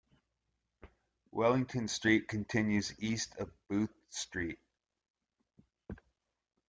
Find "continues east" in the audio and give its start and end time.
2.27-3.35